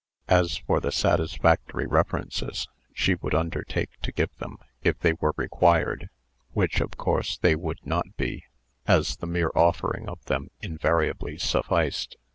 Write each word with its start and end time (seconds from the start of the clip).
As 0.29 0.57
for 0.57 0.79
the 0.79 0.91
satisfactory 0.91 1.85
references, 1.85 2.67
she 2.91 3.13
would 3.13 3.35
undertake 3.35 3.91
to 4.01 4.11
give 4.11 4.35
them, 4.37 4.57
if 4.81 4.97
they 4.97 5.13
were 5.13 5.35
required 5.37 6.09
which, 6.53 6.81
of 6.81 6.97
course, 6.97 7.37
they 7.37 7.55
would 7.55 7.85
not 7.85 8.15
be, 8.17 8.45
as 8.87 9.17
the 9.17 9.27
mere 9.27 9.51
offering 9.53 10.09
of 10.09 10.25
them 10.25 10.49
invariably 10.59 11.37
sufficed. 11.37 12.17